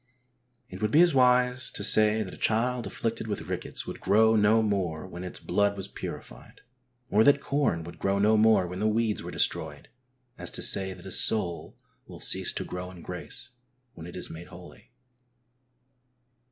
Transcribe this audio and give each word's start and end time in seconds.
It 0.67 0.81
would 0.81 0.89
be 0.89 1.03
as 1.03 1.13
wise 1.13 1.69
to 1.69 1.83
say 1.83 2.23
that 2.23 2.33
a 2.33 2.37
child 2.37 2.87
afflicted 2.87 3.27
with 3.27 3.49
rickets 3.51 3.85
would 3.85 3.99
grow 4.01 4.35
no 4.35 4.63
more 4.63 5.05
when 5.05 5.23
its 5.23 5.37
blood 5.37 5.77
was 5.77 5.87
purified; 5.87 6.61
or 7.11 7.23
that 7.23 7.39
corn 7.39 7.83
would 7.83 7.99
grow 7.99 8.17
no 8.17 8.35
more 8.35 8.65
when 8.65 8.79
the 8.79 8.87
weeds 8.87 9.21
were 9.21 9.29
destroyed 9.29 9.89
as 10.39 10.49
to 10.49 10.63
say 10.63 10.93
that 10.93 11.05
a 11.05 11.11
soul 11.11 11.77
will 12.07 12.19
cease 12.19 12.51
to 12.53 12.63
grow 12.65 12.89
in 12.89 13.03
grace 13.03 13.49
when 13.93 14.07
it 14.07 14.15
is 14.15 14.27
made 14.27 14.47
holy. 14.47 14.89